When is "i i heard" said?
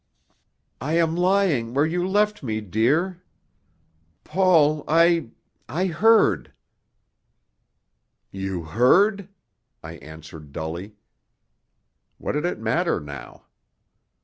4.87-6.51